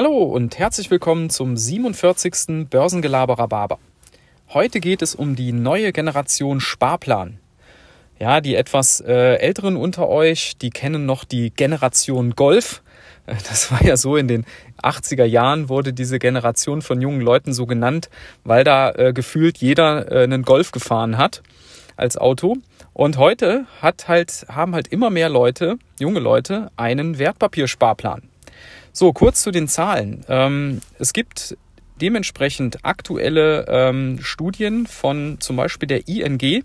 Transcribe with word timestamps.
Hallo 0.00 0.22
und 0.22 0.60
herzlich 0.60 0.92
willkommen 0.92 1.28
zum 1.28 1.56
47. 1.56 2.70
Börsengelaberer 2.70 3.48
Barber. 3.48 3.80
Heute 4.50 4.78
geht 4.78 5.02
es 5.02 5.16
um 5.16 5.34
die 5.34 5.50
neue 5.50 5.92
Generation 5.92 6.60
Sparplan. 6.60 7.40
Ja, 8.20 8.40
die 8.40 8.54
etwas 8.54 9.00
äh, 9.00 9.38
älteren 9.38 9.74
unter 9.74 10.08
euch, 10.08 10.56
die 10.56 10.70
kennen 10.70 11.04
noch 11.04 11.24
die 11.24 11.50
Generation 11.50 12.36
Golf. 12.36 12.80
Das 13.26 13.72
war 13.72 13.82
ja 13.82 13.96
so 13.96 14.16
in 14.16 14.28
den 14.28 14.46
80er 14.80 15.24
Jahren 15.24 15.68
wurde 15.68 15.92
diese 15.92 16.20
Generation 16.20 16.80
von 16.80 17.00
jungen 17.02 17.20
Leuten 17.20 17.52
so 17.52 17.66
genannt, 17.66 18.08
weil 18.44 18.62
da 18.62 18.92
äh, 18.92 19.12
gefühlt 19.12 19.58
jeder 19.58 20.12
äh, 20.12 20.22
einen 20.22 20.44
Golf 20.44 20.70
gefahren 20.70 21.18
hat 21.18 21.42
als 21.96 22.16
Auto. 22.16 22.58
Und 22.92 23.16
heute 23.18 23.66
hat 23.82 24.06
halt, 24.06 24.46
haben 24.48 24.76
halt 24.76 24.86
immer 24.86 25.10
mehr 25.10 25.28
Leute, 25.28 25.76
junge 25.98 26.20
Leute, 26.20 26.70
einen 26.76 27.18
Wertpapiersparplan. 27.18 28.28
So, 28.98 29.12
kurz 29.12 29.42
zu 29.42 29.52
den 29.52 29.68
Zahlen. 29.68 30.24
Ähm, 30.28 30.80
es 30.98 31.12
gibt 31.12 31.56
dementsprechend 32.00 32.84
aktuelle 32.84 33.64
ähm, 33.68 34.18
Studien 34.20 34.88
von 34.88 35.36
zum 35.38 35.54
Beispiel 35.54 35.86
der 35.86 36.08
ING, 36.08 36.64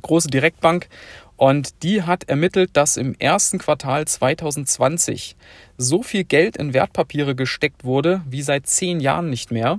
große 0.00 0.28
Direktbank, 0.28 0.88
und 1.36 1.82
die 1.82 2.04
hat 2.04 2.30
ermittelt, 2.30 2.70
dass 2.72 2.96
im 2.96 3.14
ersten 3.18 3.58
Quartal 3.58 4.06
2020 4.06 5.36
so 5.76 6.02
viel 6.02 6.24
Geld 6.24 6.56
in 6.56 6.72
Wertpapiere 6.72 7.34
gesteckt 7.34 7.84
wurde 7.84 8.22
wie 8.26 8.40
seit 8.40 8.66
zehn 8.66 8.98
Jahren 8.98 9.28
nicht 9.28 9.50
mehr. 9.50 9.78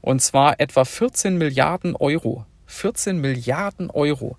Und 0.00 0.22
zwar 0.22 0.58
etwa 0.58 0.86
14 0.86 1.36
Milliarden 1.36 1.96
Euro. 1.96 2.46
14 2.64 3.18
Milliarden 3.18 3.90
Euro. 3.90 4.38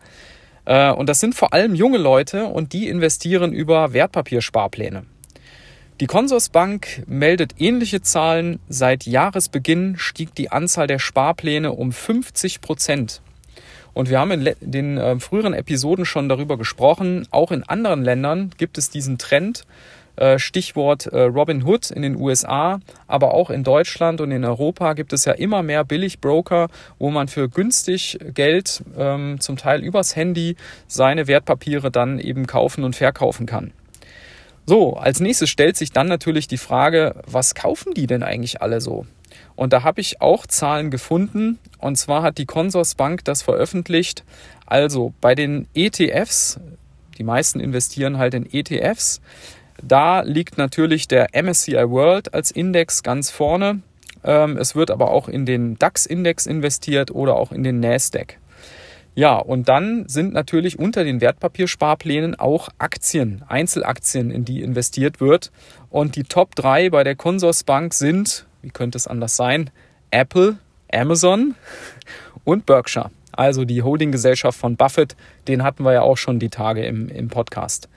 Äh, 0.65 0.91
und 0.91 1.09
das 1.09 1.19
sind 1.19 1.35
vor 1.35 1.53
allem 1.53 1.75
junge 1.75 1.99
Leute 1.99 2.45
und 2.47 2.73
die 2.73 2.87
investieren 2.87 3.53
über 3.53 3.93
Wertpapiersparpläne. 3.93 5.05
Die 6.01 6.07
Consorsbank 6.07 7.03
meldet 7.07 7.53
ähnliche 7.57 8.01
Zahlen. 8.01 8.59
Seit 8.67 9.05
Jahresbeginn 9.05 9.95
stieg 9.97 10.35
die 10.35 10.51
Anzahl 10.51 10.87
der 10.87 10.99
Sparpläne 10.99 11.71
um 11.71 11.93
50 11.93 12.59
Prozent. 12.59 13.21
Und 13.93 14.09
wir 14.09 14.19
haben 14.19 14.31
in 14.31 14.53
den 14.59 14.97
äh, 14.97 15.17
früheren 15.21 15.53
Episoden 15.53 16.03
schon 16.03 16.27
darüber 16.27 16.57
gesprochen. 16.57 17.25
Auch 17.31 17.53
in 17.53 17.63
anderen 17.63 18.03
Ländern 18.03 18.49
gibt 18.57 18.77
es 18.77 18.89
diesen 18.89 19.17
Trend. 19.17 19.65
Äh, 20.17 20.37
Stichwort 20.37 21.05
äh, 21.05 21.21
Robin 21.21 21.63
Hood 21.63 21.91
in 21.91 22.01
den 22.01 22.17
USA, 22.17 22.81
aber 23.07 23.33
auch 23.33 23.49
in 23.49 23.63
Deutschland 23.63 24.19
und 24.19 24.31
in 24.31 24.43
Europa 24.43 24.93
gibt 24.93 25.13
es 25.13 25.23
ja 25.23 25.31
immer 25.31 25.63
mehr 25.63 25.85
Billigbroker, 25.85 26.67
wo 26.99 27.09
man 27.09 27.29
für 27.29 27.47
günstig 27.47 28.19
Geld, 28.33 28.83
ähm, 28.97 29.39
zum 29.39 29.55
Teil 29.55 29.81
übers 29.81 30.17
Handy, 30.17 30.57
seine 30.87 31.27
Wertpapiere 31.27 31.89
dann 31.89 32.19
eben 32.19 32.47
kaufen 32.47 32.83
und 32.83 32.97
verkaufen 32.97 33.45
kann. 33.45 33.71
So, 34.65 34.95
als 34.95 35.19
nächstes 35.19 35.49
stellt 35.49 35.77
sich 35.77 35.91
dann 35.91 36.07
natürlich 36.07 36.47
die 36.47 36.57
Frage, 36.57 37.21
was 37.27 37.53
kaufen 37.53 37.93
die 37.93 38.07
denn 38.07 38.23
eigentlich 38.23 38.61
alle 38.61 38.81
so? 38.81 39.05
Und 39.55 39.73
da 39.73 39.83
habe 39.83 40.01
ich 40.01 40.21
auch 40.21 40.47
Zahlen 40.47 40.91
gefunden. 40.91 41.59
Und 41.77 41.97
zwar 41.97 42.23
hat 42.23 42.37
die 42.37 42.45
Consorsbank 42.45 43.23
das 43.23 43.41
veröffentlicht. 43.41 44.23
Also 44.65 45.13
bei 45.21 45.35
den 45.35 45.67
ETFs, 45.73 46.59
die 47.17 47.23
meisten 47.23 47.59
investieren 47.59 48.17
halt 48.17 48.33
in 48.33 48.51
ETFs. 48.51 49.21
Da 49.83 50.21
liegt 50.21 50.57
natürlich 50.57 51.07
der 51.07 51.27
MSCI 51.33 51.89
World 51.89 52.33
als 52.33 52.51
Index 52.51 53.03
ganz 53.03 53.29
vorne. 53.29 53.81
Ähm, 54.23 54.57
es 54.57 54.75
wird 54.75 54.89
aber 54.89 55.11
auch 55.11 55.27
in 55.27 55.45
den 55.45 55.77
DAX-Index 55.77 56.45
investiert 56.45 57.11
oder 57.11 57.35
auch 57.35 57.51
in 57.51 57.63
den 57.63 57.79
NASDAQ. 57.79 58.37
Ja, 59.15 59.37
und 59.37 59.69
dann 59.69 60.07
sind 60.09 60.33
natürlich 60.33 60.77
unter 60.77 61.05
den 61.05 61.21
Wertpapiersparplänen 61.21 62.35
auch 62.37 62.67
Aktien, 62.77 63.43
Einzelaktien, 63.47 64.29
in 64.29 64.43
die 64.43 64.61
investiert 64.61 65.21
wird. 65.21 65.51
Und 65.89 66.17
die 66.17 66.23
Top 66.23 66.53
3 66.55 66.89
bei 66.89 67.05
der 67.05 67.15
Consorsbank 67.15 67.93
sind, 67.93 68.45
wie 68.61 68.69
könnte 68.69 68.97
es 68.97 69.07
anders 69.07 69.37
sein, 69.37 69.69
Apple, 70.11 70.57
Amazon 70.91 71.55
und 72.43 72.65
Berkshire. 72.65 73.09
Also 73.31 73.63
die 73.63 73.83
Holdinggesellschaft 73.83 74.59
von 74.59 74.75
Buffett, 74.75 75.15
den 75.47 75.63
hatten 75.63 75.83
wir 75.83 75.93
ja 75.93 76.01
auch 76.01 76.17
schon 76.17 76.39
die 76.39 76.49
Tage 76.49 76.85
im, 76.85 77.07
im 77.07 77.29
Podcast. 77.29 77.87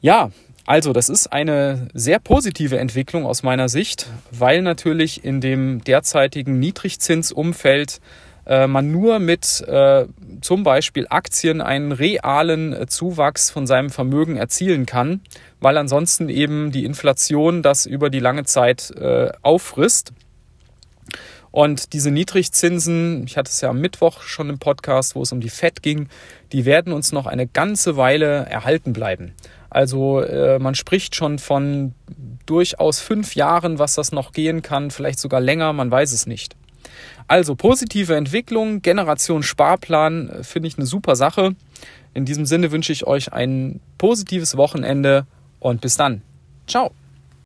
Ja, 0.00 0.30
also 0.66 0.94
das 0.94 1.10
ist 1.10 1.32
eine 1.32 1.88
sehr 1.92 2.18
positive 2.18 2.78
Entwicklung 2.78 3.26
aus 3.26 3.42
meiner 3.42 3.68
Sicht, 3.68 4.06
weil 4.30 4.62
natürlich 4.62 5.22
in 5.22 5.42
dem 5.42 5.84
derzeitigen 5.84 6.58
Niedrigzinsumfeld 6.58 8.00
äh, 8.46 8.66
man 8.66 8.90
nur 8.90 9.18
mit 9.18 9.62
äh, 9.66 10.06
zum 10.40 10.62
Beispiel 10.62 11.06
Aktien 11.08 11.60
einen 11.60 11.92
realen 11.92 12.72
äh, 12.72 12.86
Zuwachs 12.86 13.50
von 13.50 13.66
seinem 13.66 13.90
Vermögen 13.90 14.36
erzielen 14.36 14.86
kann, 14.86 15.20
weil 15.60 15.78
ansonsten 15.78 16.28
eben 16.28 16.70
die 16.70 16.84
Inflation 16.84 17.62
das 17.62 17.86
über 17.86 18.10
die 18.10 18.20
lange 18.20 18.44
Zeit 18.44 18.90
äh, 18.92 19.30
auffrisst. 19.42 20.12
Und 21.50 21.92
diese 21.92 22.10
Niedrigzinsen, 22.10 23.24
ich 23.26 23.36
hatte 23.36 23.48
es 23.48 23.60
ja 23.60 23.70
am 23.70 23.80
Mittwoch 23.80 24.22
schon 24.22 24.50
im 24.50 24.58
Podcast, 24.58 25.14
wo 25.14 25.22
es 25.22 25.30
um 25.30 25.40
die 25.40 25.50
FED 25.50 25.82
ging, 25.82 26.08
die 26.50 26.64
werden 26.64 26.92
uns 26.92 27.12
noch 27.12 27.26
eine 27.26 27.46
ganze 27.46 27.96
Weile 27.96 28.44
erhalten 28.46 28.92
bleiben. 28.92 29.34
Also 29.70 30.20
äh, 30.20 30.58
man 30.58 30.74
spricht 30.74 31.14
schon 31.14 31.38
von 31.38 31.94
durchaus 32.44 33.00
fünf 33.00 33.36
Jahren, 33.36 33.78
was 33.78 33.94
das 33.94 34.10
noch 34.10 34.32
gehen 34.32 34.62
kann, 34.62 34.90
vielleicht 34.90 35.20
sogar 35.20 35.40
länger, 35.40 35.72
man 35.72 35.90
weiß 35.90 36.12
es 36.12 36.26
nicht. 36.26 36.56
Also 37.26 37.54
positive 37.54 38.14
Entwicklung, 38.14 38.82
Generation 38.82 39.42
Sparplan 39.42 40.28
äh, 40.28 40.44
finde 40.44 40.68
ich 40.68 40.76
eine 40.76 40.86
super 40.86 41.16
Sache. 41.16 41.54
In 42.12 42.24
diesem 42.24 42.46
Sinne 42.46 42.70
wünsche 42.70 42.92
ich 42.92 43.06
euch 43.06 43.32
ein 43.32 43.80
positives 43.98 44.56
Wochenende 44.56 45.26
und 45.58 45.80
bis 45.80 45.96
dann. 45.96 46.22
Ciao. 46.66 46.92